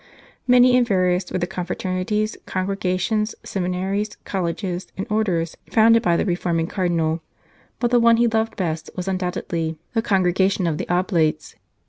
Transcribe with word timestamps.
Many 0.47 0.75
and 0.75 0.87
various 0.87 1.31
were 1.31 1.37
the 1.37 1.45
confraternities, 1.45 2.35
congregations, 2.47 3.35
seminaries, 3.43 4.17
colleges, 4.25 4.87
and 4.97 5.05
Orders, 5.11 5.55
founded 5.69 6.01
by 6.01 6.17
the 6.17 6.25
reforming 6.25 6.65
Cardinal, 6.65 7.21
but 7.79 7.91
the 7.91 7.99
one 7.99 8.17
he 8.17 8.25
loved 8.25 8.55
best 8.55 8.89
was 8.95 9.07
undoubtedly 9.07 9.77
the 9.93 10.01
Congregation 10.01 10.65
of 10.65 10.79
the 10.79 10.89
Oblates. 10.89 11.55